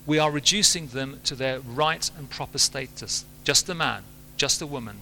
we 0.05 0.19
are 0.19 0.33
reducing 0.33 0.89
them 0.89 1.21
to 1.23 1.37
their 1.37 1.61
right 1.61 2.11
and 2.19 2.29
proper 2.29 2.59
status. 2.59 3.25
Just 3.45 3.69
a 3.69 3.75
man, 3.75 4.03
just 4.37 4.61
a 4.61 4.67
woman, 4.67 4.97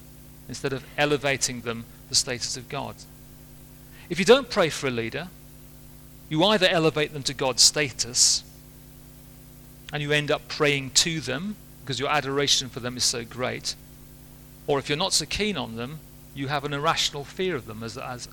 instead 0.47 0.75
of 0.75 0.85
elevating 0.99 1.63
them 1.63 1.85
to 2.03 2.09
the 2.11 2.15
status 2.15 2.59
of 2.59 2.69
God. 2.69 2.97
If 4.11 4.19
you 4.19 4.27
don't 4.27 4.51
pray 4.51 4.69
for 4.69 4.89
a 4.89 4.91
leader, 4.91 5.29
you 6.29 6.45
either 6.45 6.69
elevate 6.69 7.15
them 7.15 7.23
to 7.23 7.33
God's 7.33 7.63
status 7.63 8.45
and 9.95 10.03
you 10.03 10.13
end 10.13 10.31
up 10.31 10.49
praying 10.49 10.91
to 10.91 11.21
them 11.21 11.57
because 11.83 11.99
your 11.99 12.11
adoration 12.11 12.69
for 12.69 12.81
them 12.81 12.99
is 12.99 13.05
so 13.05 13.25
great, 13.25 13.75
or 14.67 14.79
if 14.79 14.91
you're 14.91 14.99
not 14.99 15.15
so 15.15 15.25
keen 15.25 15.57
on 15.57 15.77
them, 15.77 15.99
you 16.35 16.49
have 16.49 16.67
an 16.67 16.75
irrational 16.75 17.25
fear 17.25 17.57
of 17.57 17.65
them 17.65 17.83
as, 17.83 17.97
as, 17.97 18.29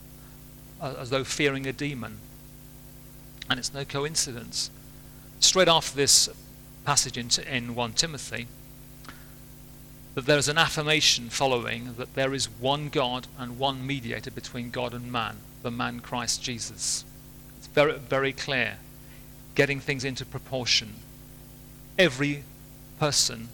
as 0.81 1.09
though 1.11 1.23
fearing 1.23 1.65
a 1.65 1.71
demon. 1.71 2.17
And 3.49 3.59
it's 3.59 3.73
no 3.73 3.85
coincidence. 3.85 4.69
Straight 5.39 5.67
after 5.67 5.95
this 5.95 6.29
passage 6.85 7.17
in, 7.17 7.29
in 7.51 7.75
1 7.75 7.93
Timothy, 7.93 8.47
that 10.15 10.25
there 10.25 10.37
is 10.39 10.47
an 10.47 10.57
affirmation 10.57 11.29
following 11.29 11.93
that 11.97 12.15
there 12.15 12.33
is 12.33 12.45
one 12.45 12.89
God 12.89 13.27
and 13.37 13.59
one 13.59 13.85
mediator 13.85 14.31
between 14.31 14.71
God 14.71 14.93
and 14.95 15.11
man, 15.11 15.37
the 15.61 15.69
man 15.69 15.99
Christ 15.99 16.41
Jesus. 16.41 17.05
It's 17.57 17.67
very, 17.67 17.99
very 17.99 18.33
clear, 18.33 18.77
getting 19.53 19.79
things 19.79 20.03
into 20.03 20.25
proportion. 20.25 20.95
Every 21.99 22.43
person, 22.99 23.49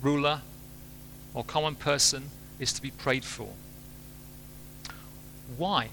ruler 0.00 0.40
or 1.34 1.44
common 1.44 1.74
person, 1.74 2.30
is 2.58 2.72
to 2.72 2.80
be 2.80 2.90
prayed 2.90 3.24
for. 3.24 3.50
Why? 5.58 5.90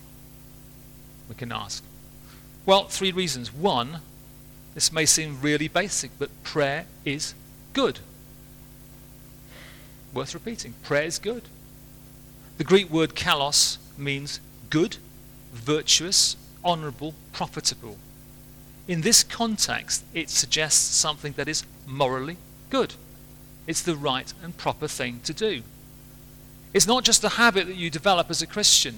We 1.27 1.35
can 1.35 1.51
ask. 1.51 1.83
Well, 2.65 2.85
three 2.85 3.11
reasons. 3.11 3.53
One, 3.53 3.99
this 4.73 4.91
may 4.91 5.05
seem 5.05 5.39
really 5.41 5.67
basic, 5.67 6.11
but 6.17 6.29
prayer 6.43 6.85
is 7.05 7.33
good 7.73 7.99
worth 10.13 10.33
repeating. 10.33 10.73
Prayer 10.83 11.03
is 11.03 11.19
good. 11.19 11.43
The 12.57 12.63
Greek 12.63 12.89
word 12.89 13.15
kalos 13.15 13.77
means 13.97 14.39
good, 14.69 14.97
virtuous, 15.51 16.35
honorable, 16.63 17.13
profitable. 17.31 17.97
In 18.87 19.01
this 19.01 19.23
context, 19.23 20.03
it 20.13 20.29
suggests 20.29 20.95
something 20.95 21.33
that 21.33 21.47
is 21.47 21.63
morally 21.87 22.37
good. 22.69 22.93
It's 23.65 23.81
the 23.81 23.95
right 23.95 24.31
and 24.43 24.55
proper 24.55 24.87
thing 24.87 25.21
to 25.23 25.33
do. 25.33 25.63
It's 26.73 26.87
not 26.87 27.03
just 27.03 27.23
a 27.23 27.29
habit 27.29 27.67
that 27.67 27.75
you 27.75 27.89
develop 27.89 28.29
as 28.29 28.41
a 28.41 28.47
Christian. 28.47 28.95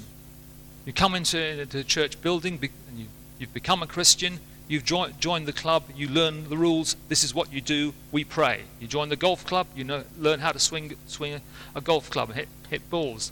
You 0.85 0.93
come 0.93 1.13
into 1.13 1.65
the 1.69 1.83
church 1.83 2.21
building 2.21 2.59
and 2.89 2.99
you, 2.99 3.07
you've 3.39 3.53
become 3.53 3.83
a 3.83 3.87
Christian, 3.87 4.39
You've 4.67 4.83
joined 4.83 5.45
the 5.45 5.53
club, 5.53 5.83
you 5.95 6.07
learn 6.07 6.49
the 6.49 6.57
rules, 6.57 6.95
this 7.07 7.23
is 7.23 7.35
what 7.35 7.53
you 7.53 7.61
do, 7.61 7.93
we 8.11 8.23
pray. 8.23 8.63
You 8.79 8.87
join 8.87 9.09
the 9.09 9.15
golf 9.15 9.45
club, 9.45 9.67
you 9.75 9.83
know, 9.83 10.03
learn 10.17 10.39
how 10.39 10.51
to 10.51 10.59
swing, 10.59 10.95
swing 11.05 11.39
a 11.75 11.81
golf 11.81 12.09
club 12.09 12.33
hit, 12.33 12.47
hit 12.69 12.89
balls. 12.89 13.31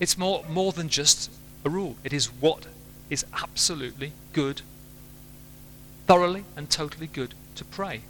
It's 0.00 0.16
more, 0.16 0.42
more 0.48 0.72
than 0.72 0.88
just 0.88 1.30
a 1.66 1.70
rule, 1.70 1.96
it 2.02 2.14
is 2.14 2.26
what 2.26 2.66
is 3.10 3.26
absolutely 3.34 4.12
good, 4.32 4.62
thoroughly 6.06 6.44
and 6.56 6.70
totally 6.70 7.06
good 7.06 7.34
to 7.56 7.64
pray. 7.64 8.00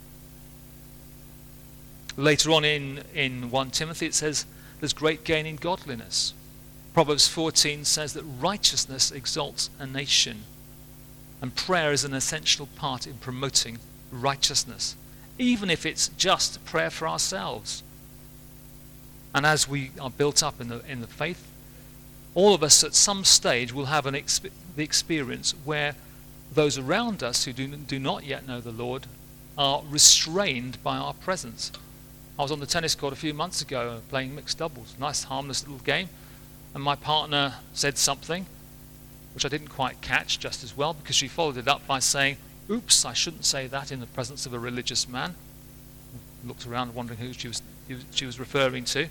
Later 2.16 2.52
on 2.52 2.64
in, 2.64 3.02
in 3.12 3.50
1 3.50 3.70
Timothy, 3.72 4.06
it 4.06 4.14
says 4.14 4.46
there's 4.78 4.92
great 4.92 5.24
gain 5.24 5.44
in 5.44 5.56
godliness. 5.56 6.34
Proverbs 6.94 7.26
14 7.26 7.84
says 7.84 8.12
that 8.12 8.22
righteousness 8.22 9.10
exalts 9.10 9.68
a 9.80 9.86
nation 9.86 10.44
and 11.42 11.54
prayer 11.54 11.92
is 11.92 12.04
an 12.04 12.14
essential 12.14 12.66
part 12.76 13.06
in 13.06 13.14
promoting 13.14 13.78
righteousness, 14.12 14.94
even 15.36 15.70
if 15.70 15.84
it's 15.84 16.08
just 16.16 16.64
prayer 16.64 16.90
for 16.90 17.08
ourselves. 17.08 17.82
And 19.34 19.44
as 19.44 19.68
we 19.68 19.90
are 20.00 20.08
built 20.08 20.42
up 20.42 20.60
in 20.60 20.68
the, 20.68 20.82
in 20.88 21.00
the 21.00 21.08
faith, 21.08 21.44
all 22.36 22.54
of 22.54 22.62
us 22.62 22.84
at 22.84 22.94
some 22.94 23.24
stage 23.24 23.72
will 23.72 23.86
have 23.86 24.06
an 24.06 24.14
exp- 24.14 24.50
the 24.76 24.84
experience 24.84 25.52
where 25.64 25.96
those 26.52 26.78
around 26.78 27.24
us 27.24 27.44
who 27.44 27.52
do, 27.52 27.66
do 27.66 27.98
not 27.98 28.24
yet 28.24 28.46
know 28.46 28.60
the 28.60 28.70
Lord 28.70 29.06
are 29.58 29.82
restrained 29.90 30.82
by 30.84 30.96
our 30.96 31.14
presence. 31.14 31.72
I 32.38 32.42
was 32.42 32.52
on 32.52 32.60
the 32.60 32.66
tennis 32.66 32.94
court 32.94 33.12
a 33.12 33.16
few 33.16 33.34
months 33.34 33.60
ago 33.60 34.00
playing 34.08 34.36
mixed 34.36 34.58
doubles, 34.58 34.94
nice 34.98 35.24
harmless 35.24 35.62
little 35.64 35.84
game, 35.84 36.08
and 36.74 36.82
my 36.82 36.96
partner 36.96 37.54
said 37.72 37.96
something, 37.96 38.46
which 39.32 39.44
I 39.44 39.48
didn't 39.48 39.68
quite 39.68 40.00
catch 40.00 40.40
just 40.40 40.64
as 40.64 40.76
well 40.76 40.92
because 40.92 41.14
she 41.14 41.28
followed 41.28 41.56
it 41.56 41.68
up 41.68 41.86
by 41.86 42.00
saying, 42.00 42.36
Oops, 42.68 43.04
I 43.04 43.12
shouldn't 43.12 43.44
say 43.44 43.66
that 43.68 43.92
in 43.92 44.00
the 44.00 44.06
presence 44.06 44.44
of 44.46 44.54
a 44.54 44.58
religious 44.58 45.08
man. 45.08 45.34
Looked 46.44 46.66
around 46.66 46.94
wondering 46.94 47.18
who 47.20 47.32
she 47.32 47.48
was, 47.48 47.62
she 48.10 48.26
was 48.26 48.40
referring 48.40 48.84
to. 48.86 49.08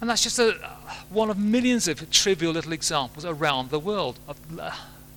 And 0.00 0.10
that's 0.10 0.22
just 0.22 0.38
a, 0.38 0.52
one 1.10 1.30
of 1.30 1.38
millions 1.38 1.86
of 1.86 2.10
trivial 2.10 2.52
little 2.52 2.72
examples 2.72 3.24
around 3.24 3.70
the 3.70 3.78
world 3.78 4.18
of, 4.26 4.38
uh, 4.58 4.72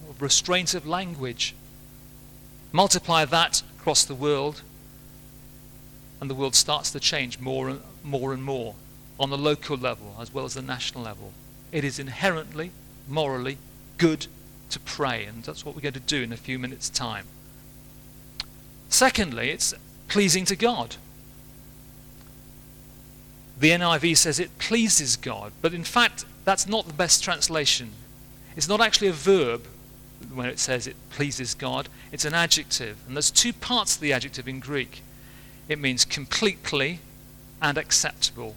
of 0.10 0.22
restraint 0.22 0.74
of 0.74 0.86
language. 0.86 1.56
Multiply 2.72 3.26
that 3.26 3.64
across 3.80 4.04
the 4.04 4.16
world, 4.16 4.62
and 6.22 6.30
the 6.30 6.36
world 6.36 6.56
starts 6.56 6.92
to 6.92 7.00
change 7.00 7.40
more 7.40 7.70
and 7.70 7.82
more 8.04 8.34
and 8.34 8.44
more 8.44 8.76
on 9.20 9.30
the 9.30 9.38
local 9.38 9.78
level 9.78 10.16
as 10.20 10.34
well 10.34 10.46
as 10.46 10.54
the 10.54 10.62
national 10.62 11.04
level. 11.04 11.34
It 11.72 11.84
is 11.84 12.00
inherently, 12.00 12.72
morally 13.08 13.58
good 13.98 14.28
to 14.70 14.80
pray, 14.80 15.26
and 15.26 15.44
that's 15.44 15.66
what 15.66 15.76
we're 15.76 15.82
going 15.82 15.94
to 15.94 16.00
do 16.00 16.22
in 16.22 16.32
a 16.32 16.38
few 16.38 16.60
minutes' 16.60 16.90
time. 16.90 17.26
Secondly, 18.90 19.50
it's 19.50 19.74
pleasing 20.08 20.46
to 20.46 20.56
God. 20.56 20.96
The 23.60 23.72
NIV 23.72 24.18
says 24.18 24.40
it 24.40 24.58
pleases 24.60 25.16
God, 25.16 25.52
but 25.62 25.74
in 25.74 25.84
fact, 25.84 26.26
that's 26.46 26.68
not 26.68 26.88
the 26.88 26.94
best 26.94 27.24
translation. 27.24 27.92
It's 28.56 28.70
not 28.70 28.82
actually 28.82 29.08
a 29.08 29.14
verb 29.14 29.66
when 30.34 30.48
it 30.48 30.60
says 30.60 30.88
it 30.88 30.96
pleases 31.10 31.54
God, 31.54 31.90
it's 32.12 32.26
an 32.26 32.34
adjective. 32.34 32.98
And 33.08 33.16
there's 33.16 33.32
two 33.32 33.54
parts 33.54 33.96
of 33.96 34.02
the 34.02 34.14
adjective 34.14 34.48
in 34.48 34.60
Greek 34.60 35.02
it 35.68 35.80
means 35.80 36.06
completely 36.06 37.00
and 37.62 37.78
acceptable. 37.78 38.56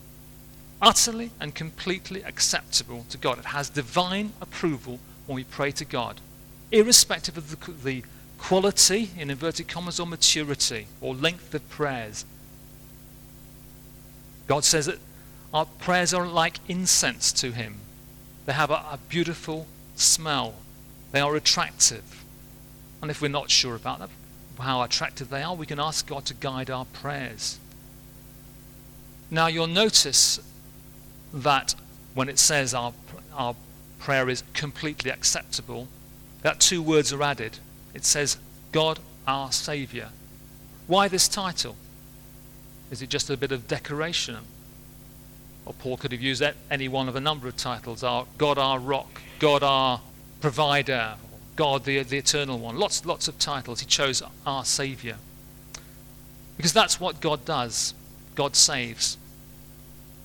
Utterly 0.82 1.30
and 1.38 1.54
completely 1.54 2.22
acceptable 2.22 3.04
to 3.10 3.18
God. 3.18 3.38
It 3.38 3.46
has 3.46 3.68
divine 3.68 4.32
approval 4.40 4.98
when 5.26 5.36
we 5.36 5.44
pray 5.44 5.70
to 5.72 5.84
God, 5.84 6.20
irrespective 6.72 7.36
of 7.36 7.50
the, 7.50 7.72
the 7.72 8.02
quality, 8.38 9.10
in 9.18 9.30
inverted 9.30 9.68
commas, 9.68 10.00
or 10.00 10.06
maturity 10.06 10.86
or 11.00 11.14
length 11.14 11.54
of 11.54 11.68
prayers. 11.68 12.24
God 14.46 14.64
says 14.64 14.86
that 14.86 14.98
our 15.52 15.66
prayers 15.66 16.14
are 16.14 16.26
like 16.26 16.58
incense 16.68 17.32
to 17.34 17.52
Him, 17.52 17.76
they 18.46 18.52
have 18.52 18.70
a, 18.70 18.84
a 18.90 18.98
beautiful 19.08 19.66
smell, 19.96 20.54
they 21.12 21.20
are 21.20 21.36
attractive. 21.36 22.24
And 23.02 23.10
if 23.10 23.22
we're 23.22 23.28
not 23.28 23.50
sure 23.50 23.74
about 23.74 23.98
that, 24.00 24.10
how 24.58 24.82
attractive 24.82 25.30
they 25.30 25.42
are, 25.42 25.54
we 25.54 25.66
can 25.66 25.80
ask 25.80 26.06
God 26.06 26.24
to 26.26 26.34
guide 26.34 26.70
our 26.70 26.84
prayers. 26.86 27.58
Now, 29.30 29.46
you'll 29.46 29.66
notice 29.66 30.40
that 31.32 31.74
when 32.14 32.28
it 32.28 32.38
says 32.38 32.74
our, 32.74 32.92
our 33.34 33.54
prayer 33.98 34.28
is 34.28 34.42
completely 34.54 35.10
acceptable, 35.10 35.88
that 36.42 36.60
two 36.60 36.82
words 36.82 37.12
are 37.12 37.22
added. 37.22 37.58
It 37.94 38.04
says, 38.04 38.38
God 38.72 38.98
our 39.26 39.52
Saviour. 39.52 40.08
Why 40.86 41.08
this 41.08 41.28
title? 41.28 41.76
Is 42.90 43.02
it 43.02 43.08
just 43.08 43.30
a 43.30 43.36
bit 43.36 43.52
of 43.52 43.68
decoration? 43.68 44.38
Or 45.64 45.74
Paul 45.74 45.96
could 45.96 46.12
have 46.12 46.20
used 46.20 46.42
any 46.70 46.88
one 46.88 47.08
of 47.08 47.14
a 47.14 47.20
number 47.20 47.46
of 47.46 47.56
titles 47.56 48.02
our 48.02 48.26
God 48.38 48.58
our 48.58 48.78
rock, 48.78 49.20
God 49.38 49.62
our 49.62 50.00
provider, 50.40 51.14
God 51.54 51.84
the, 51.84 52.02
the 52.02 52.18
eternal 52.18 52.58
one. 52.58 52.76
Lots, 52.76 53.04
lots 53.04 53.28
of 53.28 53.38
titles. 53.38 53.80
He 53.80 53.86
chose 53.86 54.22
our 54.46 54.64
Saviour. 54.64 55.16
Because 56.56 56.72
that's 56.72 56.98
what 56.98 57.20
God 57.20 57.44
does. 57.44 57.94
God 58.34 58.56
saves. 58.56 59.16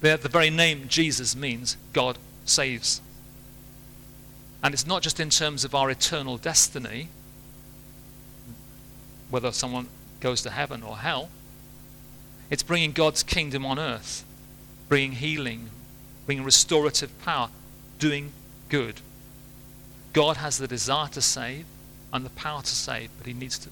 The, 0.05 0.17
the 0.17 0.29
very 0.29 0.51
name 0.51 0.87
Jesus 0.87 1.35
means 1.35 1.77
God 1.91 2.19
saves. 2.45 3.01
And 4.63 4.71
it's 4.71 4.85
not 4.85 5.01
just 5.01 5.19
in 5.19 5.31
terms 5.31 5.65
of 5.65 5.73
our 5.73 5.89
eternal 5.89 6.37
destiny, 6.37 7.07
whether 9.31 9.51
someone 9.51 9.87
goes 10.19 10.43
to 10.43 10.51
heaven 10.51 10.83
or 10.83 10.97
hell. 10.97 11.29
It's 12.51 12.61
bringing 12.61 12.91
God's 12.91 13.23
kingdom 13.23 13.65
on 13.65 13.79
earth, 13.79 14.23
bringing 14.89 15.13
healing, 15.13 15.71
bringing 16.27 16.45
restorative 16.45 17.09
power, 17.23 17.49
doing 17.97 18.31
good. 18.69 19.01
God 20.13 20.37
has 20.37 20.59
the 20.59 20.67
desire 20.67 21.07
to 21.13 21.21
save 21.21 21.65
and 22.13 22.23
the 22.23 22.29
power 22.29 22.61
to 22.61 22.75
save, 22.75 23.09
but 23.17 23.25
He 23.25 23.33
needs 23.33 23.57
to, 23.57 23.69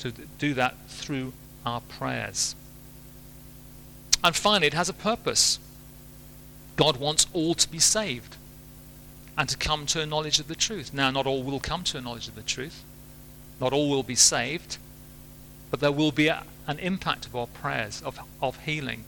to 0.00 0.12
do 0.38 0.52
that 0.52 0.74
through 0.88 1.32
our 1.64 1.80
prayers. 1.80 2.56
And 4.24 4.36
finally, 4.36 4.68
it 4.68 4.74
has 4.74 4.88
a 4.88 4.94
purpose. 4.94 5.58
God 6.76 6.96
wants 6.96 7.26
all 7.32 7.54
to 7.54 7.68
be 7.68 7.78
saved 7.78 8.36
and 9.36 9.48
to 9.48 9.56
come 9.56 9.86
to 9.86 10.00
a 10.00 10.06
knowledge 10.06 10.38
of 10.38 10.48
the 10.48 10.54
truth. 10.54 10.92
Now, 10.92 11.10
not 11.10 11.26
all 11.26 11.42
will 11.42 11.60
come 11.60 11.82
to 11.84 11.98
a 11.98 12.00
knowledge 12.00 12.28
of 12.28 12.34
the 12.34 12.42
truth, 12.42 12.82
not 13.60 13.72
all 13.72 13.88
will 13.88 14.02
be 14.02 14.14
saved, 14.14 14.78
but 15.70 15.80
there 15.80 15.92
will 15.92 16.12
be 16.12 16.28
a, 16.28 16.44
an 16.66 16.78
impact 16.78 17.26
of 17.26 17.34
our 17.34 17.46
prayers, 17.46 18.02
of, 18.02 18.18
of 18.40 18.58
healing. 18.64 19.04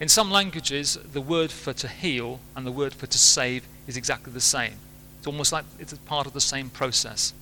In 0.00 0.08
some 0.08 0.30
languages, 0.30 0.98
the 1.12 1.20
word 1.20 1.50
for 1.50 1.72
to 1.72 1.88
heal 1.88 2.40
and 2.54 2.66
the 2.66 2.72
word 2.72 2.92
for 2.92 3.06
to 3.06 3.18
save 3.18 3.66
is 3.86 3.96
exactly 3.96 4.32
the 4.32 4.40
same. 4.40 4.74
It's 5.18 5.26
almost 5.26 5.52
like 5.52 5.64
it's 5.78 5.94
part 5.98 6.26
of 6.26 6.32
the 6.32 6.40
same 6.40 6.68
process. 6.68 7.32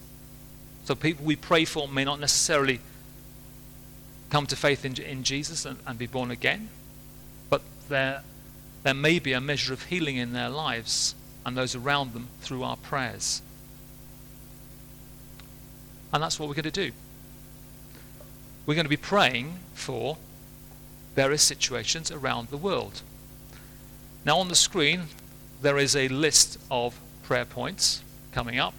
So 0.84 0.94
people 0.94 1.24
we 1.24 1.36
pray 1.36 1.64
for 1.64 1.88
may 1.88 2.04
not 2.04 2.20
necessarily 2.20 2.80
come 4.32 4.46
to 4.46 4.56
faith 4.56 4.86
in, 4.86 4.98
in 4.98 5.22
Jesus 5.24 5.66
and, 5.66 5.78
and 5.86 5.98
be 5.98 6.06
born 6.06 6.30
again, 6.30 6.70
but 7.50 7.60
there, 7.90 8.22
there 8.82 8.94
may 8.94 9.18
be 9.18 9.34
a 9.34 9.40
measure 9.42 9.74
of 9.74 9.84
healing 9.84 10.16
in 10.16 10.32
their 10.32 10.48
lives 10.48 11.14
and 11.44 11.54
those 11.54 11.74
around 11.74 12.14
them 12.14 12.28
through 12.40 12.62
our 12.62 12.78
prayers. 12.78 13.42
And 16.14 16.22
that's 16.22 16.40
what 16.40 16.48
we're 16.48 16.54
going 16.54 16.64
to 16.64 16.70
do. 16.70 16.92
We're 18.64 18.74
going 18.74 18.86
to 18.86 18.90
be 18.90 18.96
praying 18.96 19.58
for 19.74 20.16
various 21.14 21.42
situations 21.42 22.10
around 22.10 22.48
the 22.48 22.56
world. 22.56 23.02
Now, 24.24 24.38
on 24.38 24.48
the 24.48 24.54
screen, 24.54 25.08
there 25.60 25.76
is 25.76 25.94
a 25.94 26.08
list 26.08 26.58
of 26.70 26.98
prayer 27.22 27.44
points 27.44 28.02
coming 28.32 28.58
up. 28.58 28.72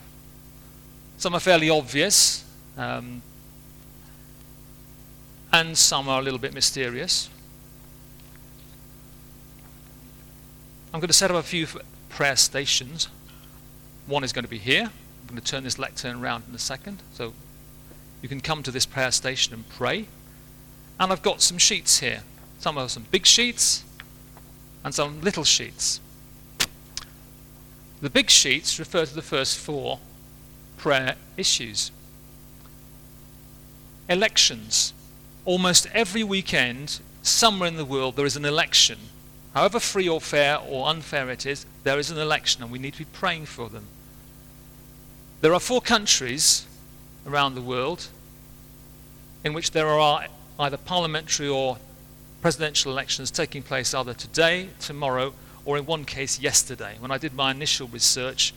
Some 1.18 1.36
are 1.36 1.40
fairly 1.40 1.70
obvious, 1.70 2.44
um, 2.76 3.22
and 5.54 5.78
some 5.78 6.10
are 6.10 6.20
a 6.20 6.24
little 6.24 6.40
bit 6.40 6.54
mysterious. 6.54 7.30
I'm 10.92 11.00
going 11.00 11.08
to 11.08 11.14
set 11.14 11.30
up 11.30 11.38
a 11.38 11.44
few 11.44 11.68
prayer 12.10 12.36
stations. 12.36 13.08
One 14.08 14.24
is 14.24 14.34
going 14.34 14.46
to 14.46 14.50
be 14.50 14.58
here. 14.58 14.82
I'm 14.84 15.28
going 15.28 15.40
to 15.40 15.46
turn 15.46 15.64
this 15.64 15.78
lectern 15.78 16.22
around 16.22 16.46
in 16.50 16.56
a 16.56 16.60
second. 16.60 17.04
So 17.14 17.34
you 18.24 18.30
can 18.30 18.42
come 18.42 18.64
to 18.64 18.72
this 18.72 18.88
prayer 18.88 19.12
station 19.12 19.54
and 19.54 19.70
pray. 19.70 20.08
And 21.00 21.12
I've 21.12 21.22
got 21.22 21.42
some 21.42 21.60
sheets 21.60 22.00
here. 22.00 22.24
Some 22.58 22.78
are 22.78 22.90
some 22.90 23.06
big 23.12 23.26
sheets 23.26 23.84
and 24.84 24.94
some 24.94 25.22
little 25.22 25.44
sheets. 25.44 26.00
The 28.02 28.10
big 28.10 28.32
sheets 28.32 28.80
refer 28.80 29.06
to 29.06 29.14
the 29.14 29.22
first 29.22 29.58
four 29.58 30.00
prayer 30.78 31.16
issues. 31.38 31.92
Elections. 34.10 34.94
Almost 35.46 35.88
every 35.94 36.24
weekend, 36.24 37.00
somewhere 37.22 37.68
in 37.68 37.76
the 37.76 37.86
world, 37.86 38.16
there 38.16 38.26
is 38.26 38.38
an 38.38 38.46
election. 38.46 38.98
However 39.54 39.80
free 39.80 40.08
or 40.08 40.22
fair 40.22 40.58
or 40.58 40.88
unfair 40.88 41.30
it 41.30 41.46
is, 41.46 41.66
there 41.84 42.00
is 42.00 42.10
an 42.10 42.18
election, 42.18 42.64
and 42.64 42.72
we 42.72 42.80
need 42.80 42.94
to 42.94 43.00
be 43.00 43.06
praying 43.06 43.46
for 43.46 43.70
them. 43.70 43.86
There 45.42 45.54
are 45.54 45.60
four 45.60 45.82
countries 45.82 46.66
around 47.28 47.56
the 47.56 47.62
world 47.62 48.08
in 49.44 49.54
which 49.54 49.72
there 49.72 49.90
are 49.90 50.28
either 50.60 50.78
parliamentary 50.78 51.48
or 51.48 51.78
presidential 52.42 52.92
elections 52.92 53.30
taking 53.30 53.62
place 53.62 53.94
either 53.94 54.14
today, 54.14 54.70
tomorrow, 54.80 55.34
or 55.66 55.78
in 55.78 55.86
one 55.86 56.06
case 56.06 56.40
yesterday. 56.40 56.96
When 57.00 57.12
I 57.12 57.18
did 57.18 57.34
my 57.34 57.52
initial 57.52 57.88
research, 57.88 58.54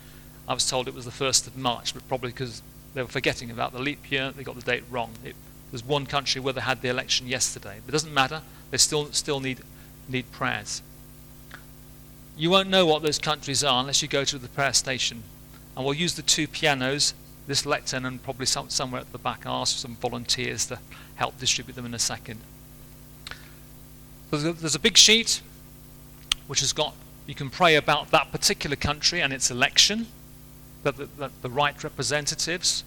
I 0.49 0.55
was 0.55 0.69
told 0.69 0.87
it 0.87 0.95
was 0.95 1.05
the 1.05 1.11
1st 1.11 1.49
of 1.49 1.57
March, 1.57 1.95
but 1.95 2.07
probably 2.09 2.31
because 2.31 2.63
they 2.95 3.03
were 3.03 3.09
forgetting 3.09 3.51
about 3.51 3.73
the 3.73 3.81
leap 3.81 4.11
year, 4.11 4.31
they 4.31 4.45
got 4.45 4.55
the 4.55 4.63
date 4.63 4.85
wrong. 4.91 5.11
It, 5.25 5.35
there's 5.77 5.87
one 5.87 6.07
country 6.07 6.41
where 6.41 6.55
they 6.55 6.63
had 6.63 6.81
the 6.81 6.89
election 6.89 7.27
yesterday. 7.27 7.81
It 7.87 7.91
doesn't 7.91 8.15
matter, 8.15 8.41
they 8.71 8.79
still, 8.79 9.13
still 9.13 9.41
need, 9.41 9.61
need 10.09 10.33
prayers. 10.33 10.81
You 12.35 12.49
won't 12.49 12.71
know 12.71 12.87
what 12.87 13.03
those 13.03 13.19
countries 13.19 13.63
are 13.63 13.81
unless 13.81 14.01
you 14.01 14.09
go 14.09 14.25
to 14.25 14.39
the 14.39 14.49
prayer 14.49 14.73
station. 14.73 15.23
And 15.77 15.85
we'll 15.85 15.93
use 15.93 16.15
the 16.15 16.23
two 16.23 16.49
pianos, 16.49 17.13
this 17.47 17.67
lectern, 17.67 18.07
and 18.07 18.23
probably 18.23 18.47
some, 18.47 18.71
somewhere 18.71 19.03
at 19.03 19.13
the 19.13 19.19
back. 19.19 19.45
I'll 19.45 19.61
ask 19.61 19.77
some 19.77 19.97
volunteers 19.97 20.65
to 20.67 20.79
help 21.17 21.39
distribute 21.39 21.75
them 21.75 21.85
in 21.85 21.93
a 21.93 21.99
second. 21.99 22.41
There's 24.31 24.45
a, 24.47 24.55
there's 24.55 24.75
a 24.75 24.81
big 24.81 24.97
sheet 24.97 25.43
which 26.47 26.61
has 26.61 26.73
got, 26.73 26.95
you 27.27 27.35
can 27.35 27.51
pray 27.51 27.75
about 27.75 28.11
that 28.13 28.33
particular 28.33 28.77
country 28.77 29.21
and 29.21 29.31
its 29.31 29.51
election, 29.51 30.07
that 30.85 30.97
the, 30.97 31.05
that 31.19 31.43
the 31.43 31.51
right 31.51 31.85
representatives 31.85 32.83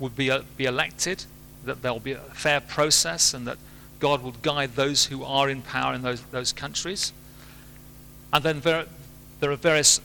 would 0.00 0.16
be, 0.16 0.32
uh, 0.32 0.42
be 0.56 0.64
elected, 0.64 1.26
that 1.64 1.82
there'll 1.82 2.00
be 2.00 2.12
a 2.12 2.18
fair 2.18 2.60
process, 2.60 3.34
and 3.34 3.46
that 3.46 3.58
God 4.00 4.22
will 4.22 4.34
guide 4.42 4.76
those 4.76 5.06
who 5.06 5.24
are 5.24 5.48
in 5.48 5.62
power 5.62 5.94
in 5.94 6.02
those, 6.02 6.22
those 6.24 6.52
countries. 6.52 7.12
And 8.32 8.44
then 8.44 8.60
there, 8.60 8.86
there 9.40 9.50
are 9.50 9.56
various 9.56 10.00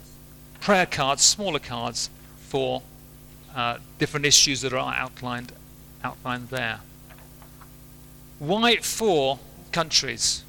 prayer 0.62 0.86
cards, 0.86 1.24
smaller 1.24 1.60
cards, 1.60 2.10
for 2.48 2.82
uh, 3.56 3.78
different 3.98 4.26
issues 4.26 4.62
that 4.62 4.74
are 4.74 4.94
outlined, 4.94 5.52
outlined 6.04 6.50
there. 6.50 6.80
Why 8.40 8.78
four 8.78 9.40
countries? 9.72 10.44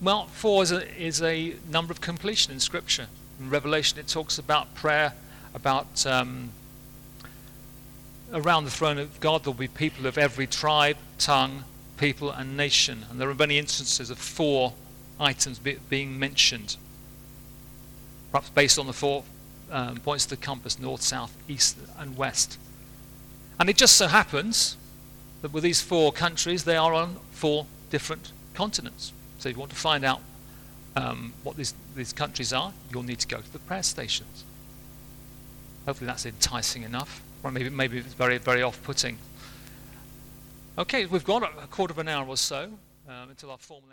Well, 0.00 0.26
four 0.26 0.62
is 0.62 0.72
a, 0.72 1.00
is 1.00 1.22
a 1.22 1.54
number 1.70 1.92
of 1.92 2.00
completion 2.00 2.52
in 2.52 2.60
Scripture. 2.60 3.06
In 3.40 3.50
Revelation, 3.50 3.98
it 3.98 4.08
talks 4.08 4.38
about 4.38 4.74
prayer, 4.74 5.14
about 5.54 6.06
um, 6.06 6.50
around 8.32 8.64
the 8.64 8.70
throne 8.70 8.98
of 8.98 9.20
God, 9.20 9.44
there'll 9.44 9.54
be 9.54 9.68
people 9.68 10.06
of 10.06 10.18
every 10.18 10.46
tribe, 10.46 10.96
tongue, 11.18 11.64
people, 11.96 12.30
and 12.30 12.56
nation. 12.56 13.04
And 13.10 13.20
there 13.20 13.28
are 13.28 13.34
many 13.34 13.58
instances 13.58 14.10
of 14.10 14.18
four 14.18 14.72
items 15.20 15.58
be, 15.58 15.78
being 15.88 16.18
mentioned, 16.18 16.76
perhaps 18.30 18.50
based 18.50 18.78
on 18.78 18.86
the 18.86 18.92
four 18.92 19.24
um, 19.70 19.96
points 19.98 20.24
of 20.24 20.30
the 20.30 20.36
compass 20.36 20.78
north, 20.78 21.02
south, 21.02 21.36
east, 21.48 21.76
and 21.98 22.16
west. 22.16 22.58
And 23.60 23.68
it 23.70 23.76
just 23.76 23.96
so 23.96 24.08
happens 24.08 24.76
that 25.42 25.52
with 25.52 25.62
these 25.62 25.80
four 25.80 26.12
countries, 26.12 26.64
they 26.64 26.76
are 26.76 26.92
on 26.92 27.16
four 27.30 27.66
different 27.90 28.32
continents. 28.54 29.12
So 29.38 29.48
if 29.48 29.56
you 29.56 29.60
want 29.60 29.72
to 29.72 29.76
find 29.76 30.04
out 30.04 30.20
um, 30.96 31.32
what 31.42 31.56
these, 31.56 31.74
these 31.94 32.12
countries 32.12 32.52
are, 32.52 32.72
you'll 32.90 33.02
need 33.02 33.20
to 33.20 33.28
go 33.28 33.40
to 33.40 33.52
the 33.52 33.58
prayer 33.58 33.82
stations. 33.82 34.44
Hopefully 35.86 36.06
that's 36.06 36.26
enticing 36.26 36.82
enough. 36.82 37.22
Or 37.42 37.50
maybe, 37.50 37.70
maybe 37.70 37.98
it's 37.98 38.14
very, 38.14 38.38
very 38.38 38.62
off-putting. 38.62 39.18
Okay, 40.78 41.06
we've 41.06 41.24
got 41.24 41.42
a 41.42 41.66
quarter 41.66 41.92
of 41.92 41.98
an 41.98 42.08
hour 42.08 42.26
or 42.26 42.36
so 42.36 42.70
um, 43.08 43.30
until 43.30 43.50
our 43.50 43.58
formal. 43.58 43.88